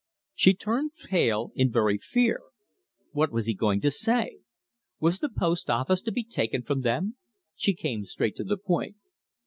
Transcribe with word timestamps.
She 0.33 0.55
turned 0.55 0.93
pale 1.05 1.51
in 1.53 1.71
very 1.71 1.99
fear. 1.99 2.41
What 3.11 3.31
was 3.31 3.45
he 3.45 3.53
going 3.53 3.81
to 3.81 3.91
say? 3.91 4.39
Was 4.99 5.19
the 5.19 5.29
post 5.29 5.69
office 5.69 6.01
to 6.01 6.11
be 6.11 6.23
taken 6.23 6.63
from 6.63 6.81
them? 6.81 7.17
She 7.55 7.75
came 7.75 8.05
straight 8.05 8.35
to 8.37 8.43
the 8.43 8.57
point. 8.57 8.95